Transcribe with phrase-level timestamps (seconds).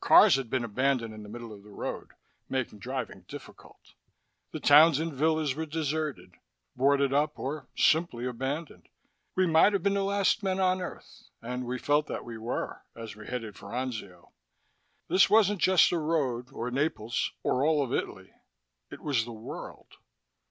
[0.00, 2.10] Cars had been abandoned in the middle of the road,
[2.50, 3.94] making driving difficult.
[4.52, 6.34] The towns and villas were deserted,
[6.76, 8.90] boarded up or simply abandoned.
[9.36, 12.82] We might have been the last men on Earth, and we felt that we were
[12.94, 14.32] as we headed for Anzio.
[15.08, 18.34] This wasn't just a road, or Naples or all of Italy.
[18.90, 19.96] It was the world.